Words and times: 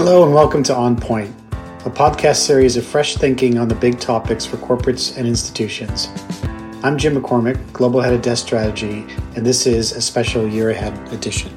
Hello, 0.00 0.24
and 0.24 0.32
welcome 0.32 0.62
to 0.62 0.72
On 0.72 0.94
Point, 0.94 1.34
a 1.84 1.90
podcast 1.90 2.36
series 2.36 2.76
of 2.76 2.86
fresh 2.86 3.16
thinking 3.16 3.58
on 3.58 3.66
the 3.66 3.74
big 3.74 3.98
topics 3.98 4.46
for 4.46 4.56
corporates 4.58 5.16
and 5.16 5.26
institutions. 5.26 6.06
I'm 6.84 6.96
Jim 6.96 7.20
McCormick, 7.20 7.72
Global 7.72 8.00
Head 8.00 8.12
of 8.12 8.22
Desk 8.22 8.46
Strategy, 8.46 9.04
and 9.34 9.44
this 9.44 9.66
is 9.66 9.90
a 9.90 10.00
special 10.00 10.46
year 10.46 10.70
ahead 10.70 10.96
edition. 11.12 11.50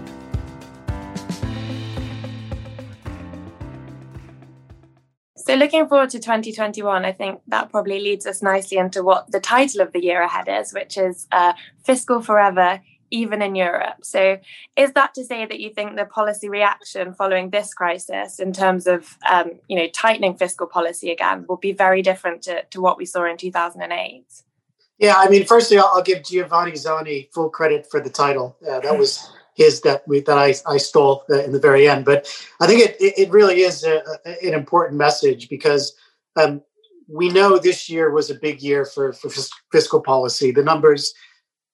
So, 5.38 5.54
looking 5.54 5.88
forward 5.88 6.10
to 6.10 6.20
2021, 6.20 7.06
I 7.06 7.12
think 7.12 7.42
that 7.46 7.70
probably 7.70 8.00
leads 8.00 8.26
us 8.26 8.42
nicely 8.42 8.80
into 8.80 9.04
what 9.04 9.32
the 9.32 9.40
title 9.40 9.82
of 9.82 9.92
the 9.92 10.02
year 10.02 10.24
ahead 10.24 10.48
is, 10.50 10.74
which 10.74 10.98
is 10.98 11.28
uh, 11.32 11.54
Fiscal 11.84 12.24
Forever 12.24 12.82
even 13.12 13.42
in 13.42 13.56
Europe. 13.56 14.04
So, 14.04 14.40
is 14.76 14.94
that 14.94 15.14
to 15.16 15.24
say 15.24 15.46
that 15.46 15.60
you 15.60 15.70
think 15.70 15.96
the 15.96 16.06
policy 16.06 16.50
reaction 16.50 17.14
following 17.14 17.50
this 17.50 17.74
crisis, 17.74 18.40
in 18.40 18.54
terms 18.54 18.88
of 18.88 19.18
um, 19.30 19.52
you 19.68 19.78
know 19.78 19.88
tightening 19.88 20.36
fiscal 20.36 20.68
policy 20.68 21.12
again, 21.12 21.46
will 21.48 21.58
be 21.58 21.74
very 21.74 22.02
different 22.02 22.42
to, 22.44 22.64
to 22.72 22.82
what 22.82 22.98
we 22.98 23.06
saw 23.06 23.26
in 23.26 23.38
2008? 23.38 24.26
Yeah, 24.98 25.16
I 25.18 25.30
mean, 25.30 25.46
firstly, 25.46 25.78
I'll, 25.78 25.92
I'll 25.94 26.04
give 26.04 26.24
Giovanni 26.24 26.76
Zanni 26.76 27.30
full 27.34 27.50
credit 27.50 27.88
for 27.90 28.00
the 28.00 28.10
title. 28.10 28.56
Uh, 28.68 28.80
that 28.80 28.98
was 28.98 29.30
his 29.56 29.82
that 29.82 30.08
we 30.08 30.22
that 30.22 30.38
I, 30.38 30.56
I 30.66 30.78
stole 30.78 31.24
uh, 31.30 31.44
in 31.44 31.52
the 31.52 31.60
very 31.60 31.88
end. 31.88 32.06
But 32.06 32.34
I 32.62 32.68
think 32.68 32.82
it 32.82 32.96
it 33.00 33.30
really 33.30 33.62
is 33.62 33.84
a, 33.84 34.02
a, 34.26 34.48
an 34.48 34.54
important 34.54 34.98
message 34.98 35.50
because. 35.50 35.94
Um, 36.42 36.62
we 37.14 37.28
know 37.28 37.58
this 37.58 37.90
year 37.90 38.10
was 38.10 38.30
a 38.30 38.36
big 38.36 38.62
year 38.62 38.86
for, 38.86 39.12
for 39.12 39.30
fiscal 39.70 40.00
policy. 40.00 40.52
The 40.52 40.64
numbers 40.64 41.14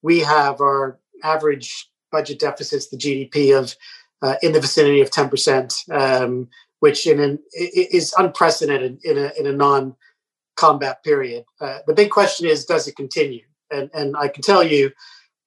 we 0.01 0.19
have 0.21 0.61
are 0.61 0.99
average 1.23 1.89
budget 2.11 2.39
deficits, 2.39 2.89
the 2.89 2.97
GDP 2.97 3.57
of 3.57 3.75
uh, 4.21 4.35
in 4.41 4.51
the 4.51 4.59
vicinity 4.59 5.01
of 5.01 5.11
10%, 5.11 5.91
um, 5.91 6.47
which 6.79 7.05
in 7.05 7.19
an, 7.19 7.39
is 7.53 8.13
unprecedented 8.17 8.99
in 9.03 9.17
a, 9.17 9.31
in 9.37 9.45
a 9.45 9.51
non-combat 9.51 11.03
period. 11.03 11.43
Uh, 11.61 11.79
the 11.85 11.93
big 11.93 12.09
question 12.09 12.47
is, 12.47 12.65
does 12.65 12.87
it 12.87 12.95
continue? 12.95 13.43
And, 13.71 13.89
and 13.93 14.15
I 14.17 14.27
can 14.27 14.41
tell 14.41 14.63
you 14.63 14.91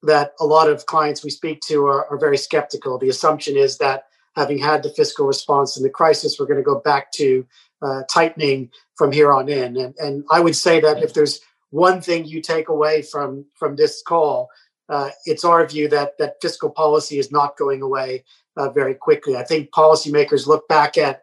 that 0.03 0.33
a 0.41 0.45
lot 0.45 0.69
of 0.69 0.87
clients 0.87 1.25
we 1.25 1.31
speak 1.31 1.61
to 1.63 1.87
are, 1.87 2.07
are 2.11 2.19
very 2.19 2.39
skeptical. 2.39 2.99
The 2.99 3.09
assumption 3.09 3.57
is 3.57 3.79
that 3.79 4.05
having 4.37 4.59
had 4.59 4.83
the 4.83 4.91
fiscal 4.91 5.27
response 5.27 5.77
in 5.77 5.83
the 5.83 5.91
crisis, 5.91 6.39
we're 6.39 6.47
going 6.47 6.59
to 6.59 6.63
go 6.63 6.81
back 6.81 7.11
to 7.13 7.47
uh, 7.83 8.03
tightening 8.11 8.71
from 8.97 9.13
here 9.13 9.33
on 9.33 9.49
in. 9.49 9.77
And, 9.77 9.95
and 9.99 10.25
I 10.31 10.41
would 10.41 10.57
say 10.57 10.81
that 10.81 11.03
if 11.03 11.15
there's 11.15 11.41
one 11.71 12.01
thing 12.01 12.25
you 12.25 12.41
take 12.41 12.69
away 12.69 13.03
from 13.03 13.47
from 13.55 13.77
this 13.77 14.03
call, 14.03 14.49
uh, 14.91 15.11
it's 15.25 15.45
our 15.45 15.67
view 15.67 15.89
that 15.89 16.19
that 16.19 16.37
fiscal 16.43 16.69
policy 16.69 17.19
is 17.19 17.31
not 17.31 17.57
going 17.57 17.81
away 17.81 18.25
uh, 18.57 18.69
very 18.71 18.95
quickly. 18.95 19.37
I 19.37 19.45
think 19.45 19.71
policymakers 19.71 20.47
look 20.47 20.67
back 20.69 20.99
at 20.99 21.23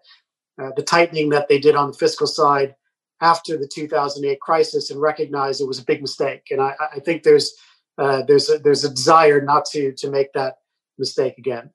uh, 0.62 0.72
the 0.76 0.84
tightening 0.84 1.30
that 1.30 1.50
they 1.50 1.60
did 1.60 1.76
on 1.76 1.92
the 1.92 1.98
fiscal 1.98 2.28
side 2.28 2.76
after 3.22 3.58
the 3.58 3.68
2008 3.68 4.40
crisis 4.40 4.90
and 4.90 5.02
recognize 5.02 5.60
it 5.60 5.68
was 5.68 5.80
a 5.80 5.86
big 5.86 6.02
mistake. 6.02 6.48
And 6.50 6.62
I, 6.62 6.74
I 6.96 7.00
think 7.00 7.24
there's 7.24 7.54
uh, 7.98 8.22
there's 8.24 8.50
a, 8.50 8.60
there's 8.60 8.86
a 8.86 8.90
desire 8.90 9.42
not 9.42 9.66
to 9.66 9.92
to 9.94 10.10
make 10.10 10.32
that 10.34 10.60
mistake 10.98 11.38
again. 11.38 11.70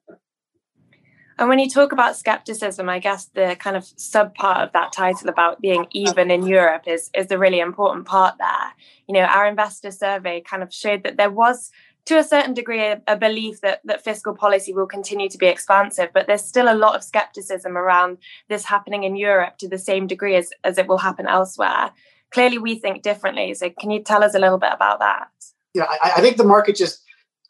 And 1.37 1.49
when 1.49 1.59
you 1.59 1.69
talk 1.69 1.91
about 1.91 2.15
skepticism, 2.15 2.89
I 2.89 2.99
guess 2.99 3.25
the 3.25 3.55
kind 3.59 3.75
of 3.75 3.85
sub 3.95 4.35
part 4.35 4.61
of 4.61 4.73
that 4.73 4.93
title 4.93 5.29
about 5.29 5.61
being 5.61 5.87
even 5.91 6.29
in 6.29 6.45
Europe 6.45 6.83
is 6.87 7.09
is 7.13 7.27
the 7.27 7.39
really 7.39 7.59
important 7.59 8.05
part 8.05 8.35
there. 8.37 8.73
You 9.07 9.15
know, 9.15 9.21
our 9.21 9.47
investor 9.47 9.91
survey 9.91 10.41
kind 10.41 10.63
of 10.63 10.73
showed 10.73 11.03
that 11.03 11.17
there 11.17 11.31
was 11.31 11.71
to 12.05 12.17
a 12.17 12.23
certain 12.23 12.53
degree 12.53 12.93
a, 13.07 13.15
belief 13.15 13.61
that 13.61 13.79
that 13.85 14.03
fiscal 14.03 14.35
policy 14.35 14.73
will 14.73 14.85
continue 14.85 15.29
to 15.29 15.37
be 15.37 15.47
expansive, 15.47 16.09
but 16.13 16.27
there's 16.27 16.43
still 16.43 16.71
a 16.71 16.75
lot 16.75 16.95
of 16.95 17.03
skepticism 17.03 17.77
around 17.77 18.17
this 18.49 18.65
happening 18.65 19.03
in 19.03 19.15
Europe 19.15 19.57
to 19.59 19.69
the 19.69 19.77
same 19.77 20.05
degree 20.05 20.35
as, 20.35 20.49
as 20.63 20.77
it 20.77 20.87
will 20.87 20.97
happen 20.97 21.27
elsewhere. 21.27 21.91
Clearly, 22.31 22.57
we 22.57 22.75
think 22.75 23.03
differently. 23.03 23.53
So, 23.53 23.69
can 23.69 23.89
you 23.89 24.03
tell 24.03 24.23
us 24.23 24.35
a 24.35 24.39
little 24.39 24.57
bit 24.57 24.73
about 24.73 24.99
that? 24.99 25.29
Yeah, 25.73 25.85
I, 25.89 26.13
I 26.17 26.21
think 26.21 26.37
the 26.37 26.43
market 26.43 26.75
just 26.75 27.01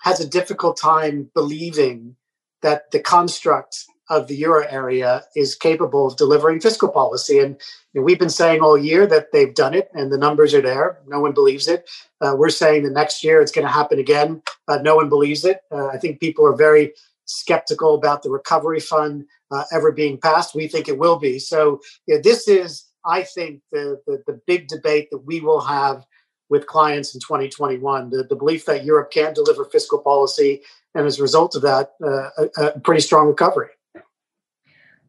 has 0.01 0.19
a 0.19 0.27
difficult 0.27 0.77
time 0.77 1.29
believing 1.33 2.15
that 2.63 2.91
the 2.91 2.99
construct 2.99 3.85
of 4.09 4.27
the 4.27 4.35
euro 4.35 4.65
area 4.69 5.23
is 5.35 5.55
capable 5.55 6.07
of 6.07 6.17
delivering 6.17 6.59
fiscal 6.59 6.89
policy. 6.89 7.39
And 7.39 7.55
you 7.93 8.01
know, 8.01 8.05
we've 8.05 8.19
been 8.19 8.29
saying 8.29 8.61
all 8.61 8.77
year 8.77 9.07
that 9.07 9.31
they've 9.31 9.53
done 9.53 9.73
it 9.73 9.89
and 9.93 10.11
the 10.11 10.17
numbers 10.17 10.53
are 10.53 10.61
there. 10.61 10.99
No 11.07 11.19
one 11.19 11.33
believes 11.33 11.67
it. 11.67 11.89
Uh, 12.19 12.35
we're 12.37 12.49
saying 12.49 12.83
the 12.83 12.89
next 12.89 13.23
year 13.23 13.41
it's 13.41 13.51
going 13.51 13.65
to 13.65 13.71
happen 13.71 13.99
again. 13.99 14.41
Uh, 14.67 14.79
no 14.81 14.95
one 14.95 15.09
believes 15.09 15.45
it. 15.45 15.61
Uh, 15.71 15.87
I 15.87 15.97
think 15.97 16.19
people 16.19 16.45
are 16.45 16.55
very 16.55 16.93
skeptical 17.25 17.95
about 17.95 18.23
the 18.23 18.29
recovery 18.29 18.81
fund 18.81 19.25
uh, 19.51 19.63
ever 19.71 19.91
being 19.91 20.19
passed. 20.19 20.55
We 20.55 20.67
think 20.67 20.89
it 20.89 20.97
will 20.97 21.17
be. 21.17 21.39
So 21.39 21.79
you 22.05 22.15
know, 22.15 22.21
this 22.21 22.47
is, 22.47 22.85
I 23.05 23.23
think, 23.23 23.61
the, 23.71 24.01
the, 24.05 24.21
the 24.27 24.41
big 24.45 24.67
debate 24.67 25.09
that 25.11 25.19
we 25.19 25.39
will 25.39 25.61
have 25.61 26.05
with 26.49 26.67
clients 26.67 27.15
in 27.15 27.21
2021 27.21 28.09
the, 28.09 28.23
the 28.25 28.35
belief 28.35 28.65
that 28.65 28.83
Europe 28.83 29.11
can 29.11 29.33
deliver 29.33 29.65
fiscal 29.65 29.97
policy 29.97 30.61
and 30.95 31.05
as 31.05 31.19
a 31.19 31.21
result 31.21 31.55
of 31.55 31.61
that, 31.63 31.93
uh, 32.03 32.29
a, 32.37 32.65
a 32.65 32.79
pretty 32.79 33.01
strong 33.01 33.27
recovery. 33.27 33.69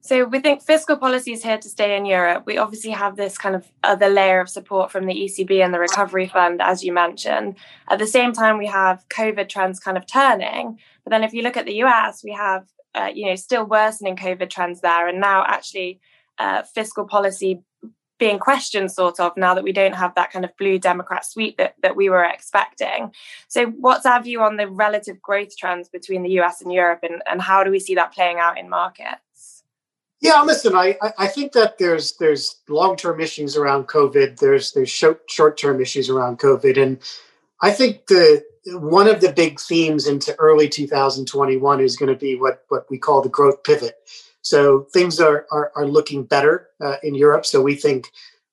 So 0.00 0.26
we 0.26 0.40
think 0.40 0.60
fiscal 0.60 0.98
policy 0.98 1.32
is 1.32 1.42
here 1.42 1.56
to 1.56 1.68
stay 1.68 1.96
in 1.96 2.04
Europe. 2.04 2.44
We 2.44 2.58
obviously 2.58 2.90
have 2.90 3.16
this 3.16 3.38
kind 3.38 3.56
of 3.56 3.66
other 3.82 4.10
layer 4.10 4.38
of 4.38 4.50
support 4.50 4.92
from 4.92 5.06
the 5.06 5.14
ECB 5.14 5.64
and 5.64 5.72
the 5.72 5.78
Recovery 5.78 6.28
Fund, 6.28 6.60
as 6.60 6.84
you 6.84 6.92
mentioned. 6.92 7.56
At 7.88 8.00
the 8.00 8.06
same 8.06 8.34
time, 8.34 8.58
we 8.58 8.66
have 8.66 9.08
COVID 9.08 9.48
trends 9.48 9.80
kind 9.80 9.96
of 9.96 10.06
turning. 10.06 10.78
But 11.04 11.10
then 11.10 11.24
if 11.24 11.32
you 11.32 11.40
look 11.40 11.56
at 11.56 11.64
the 11.64 11.82
US, 11.84 12.22
we 12.22 12.32
have 12.32 12.66
uh, 12.94 13.10
you 13.14 13.26
know 13.26 13.34
still 13.34 13.64
worsening 13.64 14.16
COVID 14.16 14.50
trends 14.50 14.82
there, 14.82 15.08
and 15.08 15.20
now 15.20 15.42
actually 15.46 16.00
uh, 16.38 16.64
fiscal 16.64 17.06
policy 17.06 17.62
being 18.18 18.38
questioned 18.38 18.90
sort 18.90 19.18
of 19.18 19.36
now 19.36 19.54
that 19.54 19.64
we 19.64 19.72
don't 19.72 19.94
have 19.94 20.14
that 20.14 20.30
kind 20.30 20.44
of 20.44 20.56
blue 20.56 20.78
democrat 20.78 21.24
sweep 21.24 21.56
that, 21.58 21.74
that 21.82 21.96
we 21.96 22.08
were 22.08 22.24
expecting. 22.24 23.12
So 23.48 23.66
what's 23.66 24.06
our 24.06 24.22
view 24.22 24.42
on 24.42 24.56
the 24.56 24.68
relative 24.68 25.20
growth 25.20 25.56
trends 25.56 25.88
between 25.88 26.22
the 26.22 26.30
us 26.30 26.62
and 26.62 26.72
europe 26.72 27.00
and, 27.02 27.22
and 27.28 27.42
how 27.42 27.64
do 27.64 27.70
we 27.70 27.80
see 27.80 27.94
that 27.96 28.12
playing 28.12 28.38
out 28.38 28.58
in 28.58 28.68
markets? 28.68 29.64
Yeah 30.20 30.42
listen 30.42 30.74
i 30.74 30.96
i 31.18 31.26
think 31.26 31.52
that 31.52 31.78
there's 31.78 32.16
there's 32.16 32.56
long-term 32.68 33.20
issues 33.20 33.56
around 33.56 33.88
covid. 33.88 34.38
There's 34.38 34.72
there's 34.72 34.90
short, 34.90 35.22
short-term 35.28 35.80
issues 35.80 36.08
around 36.08 36.38
covid. 36.38 36.80
And 36.80 36.98
i 37.60 37.70
think 37.70 38.06
the 38.06 38.44
one 38.66 39.08
of 39.08 39.20
the 39.20 39.32
big 39.32 39.60
themes 39.60 40.06
into 40.06 40.34
early 40.36 40.68
2021 40.68 41.80
is 41.80 41.96
going 41.96 42.12
to 42.12 42.18
be 42.18 42.36
what 42.36 42.64
what 42.68 42.88
we 42.90 42.96
call 42.96 43.20
the 43.20 43.28
growth 43.28 43.62
pivot 43.64 43.96
so 44.44 44.86
things 44.92 45.20
are, 45.20 45.46
are, 45.50 45.72
are 45.74 45.86
looking 45.86 46.24
better 46.24 46.68
uh, 46.80 46.96
in 47.02 47.14
Europe. 47.14 47.46
So 47.46 47.62
we 47.62 47.74
think 47.74 48.10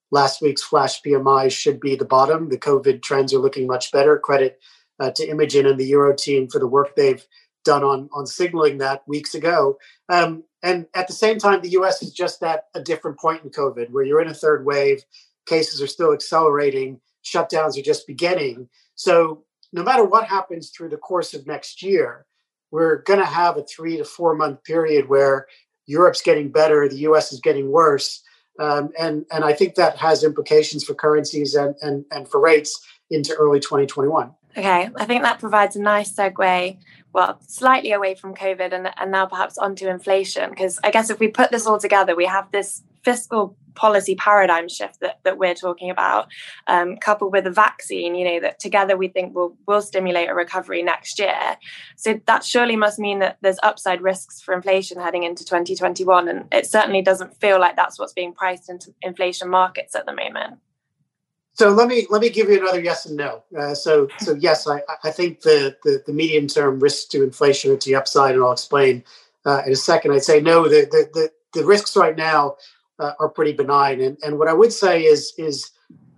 last 0.10 0.42
week's 0.42 0.64
flash 0.64 1.02
PMI 1.02 1.52
should 1.52 1.82
be 1.82 1.96
the 1.96 2.06
bottom. 2.06 2.50
The 2.50 2.58
COVID 2.58 3.02
trends 3.02 3.34
are 3.34 3.40
looking 3.40 3.68
much 3.68 3.92
better. 3.92 4.18
Credit 4.18 4.58
uh, 5.00 5.12
to 5.12 5.30
Imogen 5.30 5.66
and 5.66 5.78
the 5.78 5.86
Euro 5.88 6.16
team 6.16 6.48
for 6.48 6.60
the 6.60 6.68
work 6.68 6.96
they've 6.96 7.26
done 7.66 7.84
on, 7.84 8.10
on 8.14 8.26
signaling 8.26 8.78
that 8.78 9.06
weeks 9.06 9.36
ago. 9.36 9.78
Um, 10.08 10.44
and 10.64 10.88
at 10.96 11.08
the 11.08 11.14
same 11.14 11.40
time, 11.40 11.62
the 11.62 11.72
US 11.82 12.02
is 12.02 12.14
just 12.14 12.42
at 12.42 12.66
a 12.74 12.82
different 12.82 13.20
point 13.20 13.44
in 13.44 13.50
COVID 13.50 13.90
where 13.92 14.06
you're 14.06 14.22
in 14.22 14.30
a 14.30 14.34
third 14.34 14.66
wave, 14.66 15.04
cases 15.46 15.82
are 15.82 15.88
still 15.88 16.14
accelerating, 16.14 17.02
shutdowns 17.24 17.78
are 17.78 17.84
just 17.84 18.08
beginning. 18.08 18.70
So 18.96 19.44
no 19.74 19.84
matter 19.84 20.06
what 20.06 20.28
happens 20.28 20.70
through 20.70 20.90
the 20.90 20.98
course 20.98 21.34
of 21.34 21.48
next 21.48 21.84
year, 21.84 22.26
we're 22.72 23.02
going 23.02 23.20
to 23.20 23.26
have 23.26 23.58
a 23.58 23.64
three 23.64 23.98
to 23.98 24.06
four 24.06 24.36
month 24.36 24.64
period 24.64 25.10
where 25.10 25.48
Europe's 25.92 26.22
getting 26.22 26.50
better, 26.50 26.88
the 26.88 27.04
US 27.10 27.32
is 27.34 27.40
getting 27.40 27.70
worse. 27.70 28.24
Um, 28.60 28.90
and, 29.00 29.26
and 29.32 29.44
I 29.44 29.54
think 29.54 29.76
that 29.76 29.98
has 29.98 30.24
implications 30.24 30.84
for 30.84 30.94
currencies 30.94 31.56
and, 31.56 31.76
and, 31.82 32.06
and 32.12 32.28
for 32.28 32.40
rates 32.40 32.80
into 33.10 33.34
early 33.36 33.60
2021. 33.60 34.32
Okay, 34.58 34.90
I 34.96 35.06
think 35.06 35.24
that 35.24 35.40
provides 35.40 35.76
a 35.76 35.82
nice 35.82 36.14
segue, 36.14 36.78
well, 37.14 37.40
slightly 37.48 37.92
away 37.94 38.16
from 38.16 38.36
COVID 38.36 38.74
and, 38.74 38.90
and 38.98 39.12
now 39.12 39.26
perhaps 39.26 39.58
onto 39.58 39.88
inflation. 39.88 40.50
Because 40.50 40.80
I 40.84 40.92
guess 40.92 41.10
if 41.10 41.20
we 41.20 41.30
put 41.30 41.52
this 41.52 41.66
all 41.66 41.80
together, 41.80 42.16
we 42.16 42.26
have 42.26 42.52
this 42.52 42.84
fiscal 43.04 43.56
policy 43.76 44.16
paradigm 44.16 44.68
shift 44.68 45.00
that, 45.00 45.20
that 45.24 45.38
we're 45.38 45.56
talking 45.56 45.90
about, 45.90 46.28
um, 46.68 46.98
coupled 46.98 47.32
with 47.32 47.48
a 47.48 47.52
vaccine, 47.52 48.16
you 48.16 48.26
know, 48.26 48.40
that 48.40 48.60
together 48.60 48.98
we 48.98 49.08
think 49.08 49.34
will 49.36 49.58
will 49.68 49.82
stimulate 49.82 50.30
a 50.30 50.34
recovery 50.34 50.84
next 50.84 51.20
year. 51.20 51.58
So 51.96 52.20
that 52.28 52.44
surely 52.44 52.76
must 52.76 53.00
mean 53.00 53.20
that 53.20 53.38
there's 53.42 53.60
upside 53.64 54.02
risks 54.02 54.42
for 54.42 54.54
inflation 54.54 55.00
heading 55.00 55.24
into 55.24 55.46
2021. 55.46 56.28
And 56.28 56.46
it 56.52 56.66
certainly 56.66 57.02
doesn't 57.02 57.40
feel 57.40 57.60
like 57.60 57.76
that's 57.76 58.00
what's 58.00 58.14
being 58.14 58.34
priced 58.34 58.70
into 58.70 58.94
inflation 59.02 59.50
markets 59.50 59.96
at 59.96 60.06
the 60.06 60.14
moment. 60.14 60.60
So 61.54 61.70
let 61.70 61.88
me 61.88 62.08
let 62.10 62.22
me 62.22 62.30
give 62.30 62.50
you 62.50 62.60
another 62.60 62.82
yes 62.82 63.06
and 63.06 63.18
no. 63.18 63.44
Uh, 63.58 63.76
so 63.76 64.08
so 64.20 64.36
yes, 64.36 64.68
I, 64.68 64.82
I 65.04 65.12
think 65.12 65.42
the, 65.42 65.76
the, 65.84 66.02
the 66.06 66.14
medium 66.14 66.48
term 66.48 66.80
risks 66.80 67.06
to 67.10 67.24
inflation 67.24 67.72
are 67.72 67.78
to 67.78 67.90
the 67.90 67.96
upside, 67.96 68.36
and 68.36 68.44
I'll 68.44 68.54
explain 68.54 69.04
uh, 69.46 69.62
in 69.66 69.74
a 69.74 69.76
second. 69.76 70.14
I'd 70.14 70.24
say 70.24 70.40
no. 70.40 70.64
The, 70.64 70.88
the 70.90 71.10
the 71.14 71.32
the 71.54 71.66
risks 71.66 71.98
right 71.98 72.16
now 72.16 72.56
uh, 73.02 73.14
are 73.20 73.30
pretty 73.30 73.52
benign. 73.52 74.00
And, 74.00 74.18
and 74.22 74.38
what 74.38 74.48
I 74.48 74.54
would 74.54 74.72
say 74.72 75.04
is, 75.04 75.34
is 75.38 75.72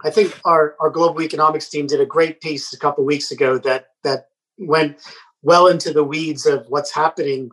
I 0.03 0.09
think 0.09 0.37
our, 0.43 0.75
our 0.79 0.89
global 0.89 1.21
economics 1.21 1.69
team 1.69 1.87
did 1.87 2.01
a 2.01 2.05
great 2.05 2.41
piece 2.41 2.73
a 2.73 2.77
couple 2.77 3.05
weeks 3.05 3.31
ago 3.31 3.57
that, 3.59 3.87
that 4.03 4.27
went 4.57 4.97
well 5.41 5.67
into 5.67 5.93
the 5.93 6.03
weeds 6.03 6.45
of 6.45 6.65
what's 6.67 6.93
happening 6.93 7.49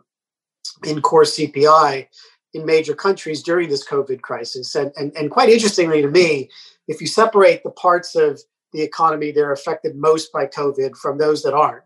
in 0.85 1.01
core 1.01 1.23
CPI. 1.23 2.07
in 2.53 2.65
major 2.65 2.93
countries 2.93 3.41
during 3.41 3.69
this 3.69 3.87
COVID 3.87 4.21
crisis. 4.21 4.75
And, 4.75 4.91
and, 4.97 5.15
and 5.15 5.31
quite 5.31 5.49
interestingly 5.49 6.01
to 6.01 6.09
me, 6.09 6.49
if 6.89 6.99
you 6.99 7.07
separate 7.07 7.63
the 7.63 7.71
parts 7.71 8.15
of 8.15 8.41
the 8.73 8.81
economy 8.81 9.31
that 9.31 9.41
are 9.41 9.53
affected 9.53 9.95
most 9.95 10.33
by 10.33 10.47
COVID 10.47 10.97
from 10.97 11.17
those 11.17 11.43
that 11.43 11.53
aren't, 11.53 11.83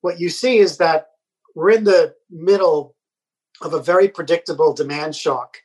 what 0.00 0.18
you 0.18 0.30
see 0.30 0.58
is 0.58 0.78
that 0.78 1.08
we're 1.54 1.70
in 1.70 1.84
the 1.84 2.14
middle 2.30 2.94
of 3.60 3.74
a 3.74 3.82
very 3.82 4.08
predictable 4.08 4.72
demand 4.72 5.14
shock 5.14 5.58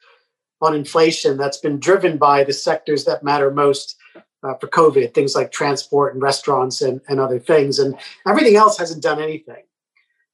on 0.62 0.75
inflation 0.75 1.38
that's 1.38 1.58
been 1.58 1.80
driven 1.80 2.18
by 2.18 2.44
the 2.44 2.54
sectors 2.54 3.06
that 3.06 3.24
matter 3.24 3.52
most 3.52 3.98
uh, 4.44 4.56
for 4.56 4.68
COVID, 4.68 5.13
things 5.13 5.36
like 5.36 5.52
transport 5.52 6.13
and 6.13 6.22
restaurants 6.22 6.81
and, 6.81 7.02
and 7.08 7.19
other 7.19 7.40
things. 7.40 7.80
And 7.80 7.98
everything 8.28 8.56
else 8.56 8.78
hasn't 8.78 9.04
done 9.04 9.22
anything. 9.22 9.63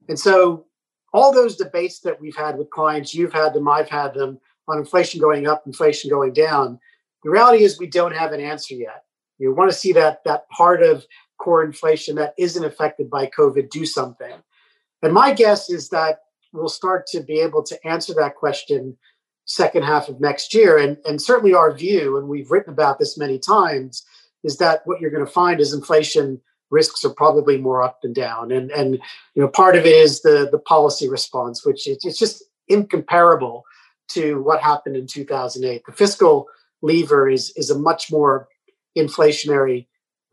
And 0.08 0.20
so, 0.20 0.66
all 1.14 1.34
those 1.34 1.56
debates 1.56 2.00
that 2.02 2.20
we've 2.20 2.36
had 2.36 2.58
with 2.58 2.70
clients, 2.70 3.14
you've 3.14 3.34
had 3.34 3.54
them, 3.54 3.68
I've 3.68 3.90
had 3.90 4.14
them 4.14 4.40
on 4.68 4.78
inflation 4.78 5.22
going 5.22 5.48
up, 5.48 5.64
inflation 5.66 6.10
going 6.10 6.34
down. 6.34 6.80
The 7.24 7.30
reality 7.30 7.64
is, 7.64 7.80
we 7.80 7.88
don't 7.88 8.16
have 8.16 8.34
an 8.34 8.42
answer 8.42 8.76
yet. 8.76 9.04
You 9.40 9.54
want 9.54 9.72
to 9.72 9.78
see 9.78 9.94
that 9.94 10.24
that 10.26 10.50
part 10.50 10.84
of 10.84 11.06
core 11.40 11.64
inflation 11.64 12.16
that 12.16 12.34
isn't 12.38 12.64
affected 12.64 13.10
by 13.10 13.28
COVID 13.28 13.70
do 13.70 13.86
something. 13.86 14.34
And 15.02 15.14
my 15.14 15.34
guess 15.34 15.70
is 15.70 15.90
that 15.90 16.20
we'll 16.54 16.70
start 16.70 17.08
to 17.08 17.22
be 17.22 17.40
able 17.40 17.64
to 17.64 17.88
answer 17.88 18.14
that 18.16 18.36
question 18.36 18.98
second 19.48 19.84
half 19.84 20.10
of 20.10 20.22
next 20.22 20.54
year. 20.54 20.78
And, 20.78 20.98
and 21.06 21.22
certainly 21.22 21.54
our 21.54 21.74
view, 21.74 22.18
and 22.18 22.28
we've 22.28 22.52
written 22.52 22.72
about 22.72 23.00
this 23.00 23.18
many 23.18 23.40
times, 23.40 24.06
is 24.44 24.58
that 24.58 24.82
what 24.86 25.02
you're 25.02 25.12
going 25.12 25.26
to 25.26 25.32
find 25.32 25.60
is 25.60 25.74
inflation 25.74 26.40
risks 26.70 27.04
are 27.06 27.14
probably 27.14 27.58
more 27.58 27.82
up 27.82 28.02
than 28.02 28.14
down. 28.14 28.52
And, 28.52 28.70
and 28.72 28.96
you 29.34 29.42
know, 29.42 29.48
part 29.48 29.76
of 29.76 29.86
it 29.86 29.96
is 29.96 30.22
the, 30.22 30.50
the 30.52 30.60
policy 30.60 31.10
response, 31.10 31.66
which 31.66 31.88
is 31.88 31.98
it's 32.04 32.20
just 32.20 32.44
incomparable 32.68 33.64
to 34.10 34.42
what 34.44 34.62
happened 34.62 34.98
in 34.98 35.08
2008. 35.08 35.84
The 35.86 35.92
fiscal 35.94 36.48
lever 36.82 37.30
is, 37.30 37.54
is 37.56 37.70
a 37.70 37.80
much 37.80 38.12
more 38.12 38.50
inflationary 38.98 39.88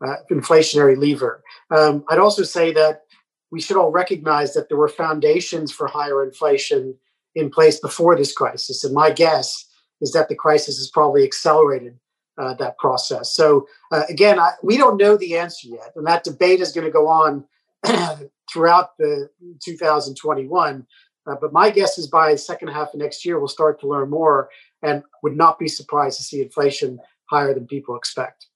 uh, 0.05 0.17
inflationary 0.29 0.97
lever. 0.97 1.41
Um, 1.71 2.03
I'd 2.09 2.19
also 2.19 2.43
say 2.43 2.73
that 2.73 3.03
we 3.49 3.61
should 3.61 3.77
all 3.77 3.91
recognize 3.91 4.53
that 4.53 4.67
there 4.67 4.77
were 4.77 4.89
foundations 4.89 5.71
for 5.71 5.87
higher 5.87 6.21
inflation 6.21 6.95
in 7.35 7.49
place 7.49 7.79
before 7.79 8.15
this 8.15 8.33
crisis. 8.33 8.83
And 8.83 8.93
my 8.93 9.11
guess 9.11 9.65
is 10.01 10.11
that 10.13 10.29
the 10.29 10.35
crisis 10.35 10.77
has 10.77 10.89
probably 10.89 11.23
accelerated 11.23 11.97
uh, 12.37 12.53
that 12.55 12.77
process. 12.77 13.33
So, 13.33 13.67
uh, 13.91 14.03
again, 14.09 14.39
I, 14.39 14.51
we 14.63 14.77
don't 14.77 14.97
know 14.97 15.15
the 15.17 15.37
answer 15.37 15.67
yet. 15.67 15.91
And 15.95 16.05
that 16.07 16.23
debate 16.23 16.59
is 16.59 16.71
going 16.71 16.85
to 16.85 16.91
go 16.91 17.07
on 17.07 17.45
throughout 18.51 18.97
the 18.97 19.29
2021. 19.63 20.85
Uh, 21.27 21.35
but 21.39 21.53
my 21.53 21.69
guess 21.69 21.97
is 21.97 22.07
by 22.07 22.31
the 22.31 22.37
second 22.37 22.69
half 22.69 22.93
of 22.93 22.99
next 22.99 23.25
year, 23.25 23.39
we'll 23.39 23.47
start 23.47 23.79
to 23.79 23.87
learn 23.87 24.09
more 24.09 24.49
and 24.81 25.03
would 25.23 25.35
not 25.35 25.57
be 25.57 25.67
surprised 25.67 26.17
to 26.17 26.23
see 26.23 26.41
inflation 26.41 26.99
higher 27.29 27.53
than 27.53 27.65
people 27.65 27.95
expect 27.95 28.47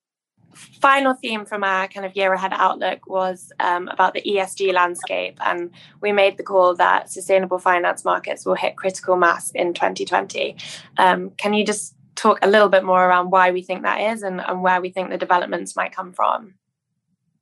final 0.53 1.13
theme 1.13 1.45
from 1.45 1.63
our 1.63 1.87
kind 1.87 2.05
of 2.05 2.15
year 2.15 2.33
ahead 2.33 2.53
outlook 2.53 3.07
was 3.07 3.51
um, 3.59 3.87
about 3.87 4.13
the 4.13 4.21
ESG 4.21 4.73
landscape. 4.73 5.37
And 5.45 5.71
we 6.01 6.11
made 6.11 6.37
the 6.37 6.43
call 6.43 6.75
that 6.75 7.09
sustainable 7.09 7.59
finance 7.59 8.03
markets 8.05 8.45
will 8.45 8.55
hit 8.55 8.75
critical 8.75 9.15
mass 9.15 9.51
in 9.51 9.73
2020. 9.73 10.55
Um, 10.97 11.31
can 11.31 11.53
you 11.53 11.65
just 11.65 11.95
talk 12.15 12.39
a 12.41 12.49
little 12.49 12.69
bit 12.69 12.83
more 12.83 13.03
around 13.05 13.31
why 13.31 13.51
we 13.51 13.61
think 13.61 13.83
that 13.83 14.01
is 14.13 14.23
and, 14.23 14.41
and 14.41 14.61
where 14.61 14.81
we 14.81 14.89
think 14.89 15.09
the 15.09 15.17
developments 15.17 15.75
might 15.75 15.95
come 15.95 16.13
from? 16.13 16.55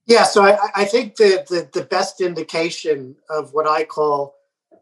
Yeah, 0.05 0.23
so 0.23 0.43
I, 0.43 0.57
I 0.75 0.85
think 0.85 1.17
the, 1.17 1.45
the, 1.49 1.69
the 1.79 1.85
best 1.85 2.21
indication 2.21 3.17
of 3.29 3.53
what 3.53 3.67
I 3.67 3.83
call 3.83 4.36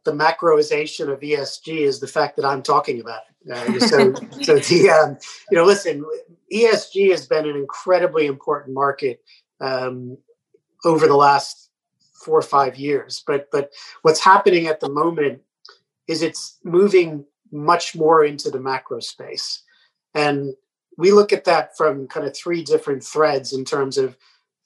the 0.05 0.13
macroization 0.13 1.11
of 1.11 1.19
ESG 1.19 1.79
is 1.79 1.99
the 1.99 2.07
fact 2.07 2.35
that 2.37 2.45
I'm 2.45 2.61
talking 2.61 3.01
about 3.01 3.21
it. 3.27 3.51
Uh, 3.51 3.79
so, 3.79 4.13
so 4.41 4.55
the 4.69 4.89
um, 4.89 5.17
you 5.51 5.57
know, 5.57 5.65
listen, 5.65 6.05
ESG 6.53 7.11
has 7.11 7.27
been 7.27 7.47
an 7.47 7.55
incredibly 7.55 8.25
important 8.27 8.73
market 8.73 9.21
um, 9.59 10.17
over 10.85 11.07
the 11.07 11.15
last 11.15 11.69
four 12.13 12.37
or 12.37 12.43
five 12.43 12.77
years. 12.77 13.23
But 13.25 13.49
but 13.51 13.71
what's 14.03 14.23
happening 14.23 14.67
at 14.67 14.79
the 14.79 14.89
moment 14.89 15.41
is 16.07 16.21
it's 16.21 16.59
moving 16.63 17.25
much 17.51 17.95
more 17.95 18.23
into 18.23 18.49
the 18.49 18.59
macro 18.59 18.99
space, 18.99 19.63
and 20.13 20.53
we 20.97 21.11
look 21.11 21.33
at 21.33 21.45
that 21.45 21.75
from 21.75 22.07
kind 22.07 22.25
of 22.25 22.35
three 22.35 22.63
different 22.63 23.03
threads 23.03 23.53
in 23.53 23.65
terms 23.65 23.97
of 23.97 24.15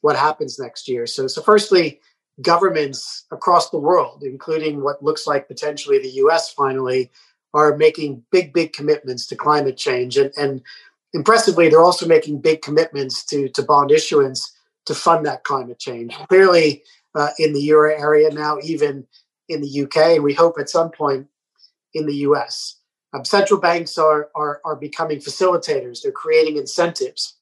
what 0.02 0.16
happens 0.16 0.60
next 0.60 0.88
year. 0.88 1.06
So 1.06 1.28
so 1.28 1.42
firstly, 1.42 2.00
governments 2.42 3.26
across 3.32 3.70
the 3.70 3.80
world, 3.80 4.24
including 4.24 4.82
what 4.82 5.04
looks 5.04 5.28
like 5.28 5.48
potentially 5.48 6.00
the 6.00 6.10
U.S. 6.24 6.52
finally, 6.52 7.12
are 7.54 7.76
making 7.76 8.24
big 8.32 8.54
big 8.54 8.74
commitments 8.74 9.26
to 9.28 9.36
climate 9.36 9.78
change 9.78 10.18
and 10.18 10.32
and 10.38 10.62
impressively, 11.14 11.70
they're 11.70 11.82
also 11.82 12.08
making 12.08 12.42
big 12.42 12.62
commitments 12.62 13.24
to, 13.26 13.50
to 13.50 13.64
bond 13.64 13.92
issuance 13.92 14.56
to 14.86 14.94
fund 14.96 15.26
that 15.26 15.44
climate 15.44 15.80
change. 15.80 16.16
Clearly, 16.28 16.84
uh, 17.16 17.30
in 17.40 17.54
the 17.54 17.62
euro 17.62 17.94
area 17.96 18.30
now, 18.32 18.58
even 18.64 19.06
in 19.48 19.62
the 19.62 19.82
UK, 19.84 20.16
and 20.16 20.24
we 20.24 20.34
hope 20.34 20.60
at 20.60 20.70
some 20.70 20.92
point 20.92 21.28
in 21.94 22.06
the 22.06 22.16
US. 22.18 22.76
Um, 23.14 23.26
central 23.26 23.60
banks 23.60 23.98
are, 23.98 24.30
are, 24.36 24.62
are 24.64 24.76
becoming 24.76 25.18
facilitators. 25.18 26.02
They're 26.02 26.12
creating 26.12 26.58
incentives 26.58 27.36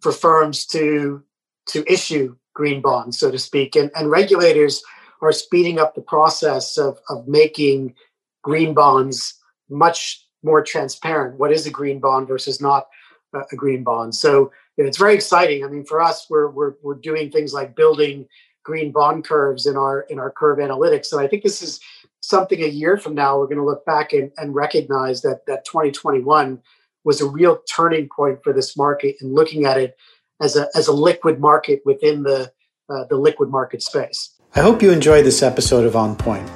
for 0.00 0.12
firms 0.12 0.64
to, 0.66 1.24
to 1.66 1.92
issue 1.92 2.36
green 2.54 2.80
bonds, 2.80 3.18
so 3.18 3.30
to 3.30 3.38
speak. 3.38 3.76
And, 3.76 3.90
and 3.94 4.10
regulators 4.10 4.82
are 5.20 5.32
speeding 5.32 5.78
up 5.78 5.94
the 5.94 6.02
process 6.02 6.76
of, 6.76 6.98
of 7.08 7.26
making 7.28 7.94
green 8.42 8.74
bonds 8.74 9.34
much 9.70 10.26
more 10.42 10.62
transparent. 10.62 11.38
What 11.38 11.52
is 11.52 11.66
a 11.66 11.70
green 11.70 12.00
bond 12.00 12.28
versus 12.28 12.60
not 12.60 12.88
a 13.34 13.56
green 13.56 13.84
bond? 13.84 14.14
So 14.14 14.52
it's 14.76 14.98
very 14.98 15.14
exciting. 15.14 15.64
I 15.64 15.68
mean, 15.68 15.84
for 15.84 16.00
us, 16.00 16.26
we're, 16.28 16.50
we're 16.50 16.74
we're 16.82 16.94
doing 16.94 17.30
things 17.30 17.52
like 17.52 17.76
building 17.76 18.26
green 18.64 18.92
bond 18.92 19.24
curves 19.24 19.66
in 19.66 19.76
our 19.76 20.00
in 20.02 20.18
our 20.18 20.30
curve 20.30 20.58
analytics. 20.58 21.12
And 21.12 21.20
I 21.20 21.28
think 21.28 21.42
this 21.42 21.62
is 21.62 21.80
something 22.20 22.62
a 22.62 22.68
year 22.68 22.96
from 22.96 23.14
now 23.14 23.38
we're 23.38 23.46
going 23.46 23.58
to 23.58 23.64
look 23.64 23.84
back 23.84 24.12
and, 24.12 24.30
and 24.36 24.54
recognize 24.54 25.22
that 25.22 25.44
that 25.46 25.64
2021 25.64 26.60
was 27.04 27.20
a 27.20 27.28
real 27.28 27.58
turning 27.68 28.08
point 28.08 28.38
for 28.44 28.52
this 28.52 28.76
market 28.76 29.16
and 29.20 29.34
looking 29.34 29.64
at 29.64 29.76
it 29.76 29.96
as 30.42 30.56
a 30.56 30.68
as 30.74 30.88
a 30.88 30.92
liquid 30.92 31.40
market 31.40 31.80
within 31.84 32.22
the 32.24 32.52
uh, 32.90 33.04
the 33.04 33.16
liquid 33.16 33.48
market 33.48 33.82
space. 33.82 34.34
I 34.54 34.60
hope 34.60 34.82
you 34.82 34.90
enjoyed 34.90 35.24
this 35.24 35.42
episode 35.42 35.86
of 35.86 35.96
On 35.96 36.14
Point. 36.14 36.50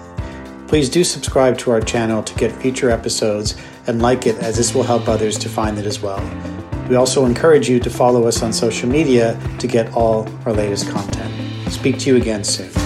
Please 0.68 0.90
do 0.90 1.04
subscribe 1.04 1.56
to 1.58 1.70
our 1.70 1.80
channel 1.80 2.22
to 2.22 2.34
get 2.34 2.52
future 2.52 2.90
episodes 2.90 3.54
and 3.86 4.02
like 4.02 4.26
it 4.26 4.36
as 4.38 4.56
this 4.56 4.74
will 4.74 4.82
help 4.82 5.08
others 5.08 5.38
to 5.38 5.48
find 5.48 5.78
it 5.78 5.86
as 5.86 6.00
well. 6.00 6.20
We 6.88 6.96
also 6.96 7.24
encourage 7.24 7.68
you 7.68 7.80
to 7.80 7.90
follow 7.90 8.26
us 8.26 8.42
on 8.42 8.52
social 8.52 8.88
media 8.88 9.40
to 9.60 9.66
get 9.66 9.94
all 9.94 10.28
our 10.44 10.52
latest 10.52 10.90
content. 10.90 11.32
Speak 11.72 11.98
to 12.00 12.10
you 12.10 12.16
again 12.16 12.44
soon. 12.44 12.85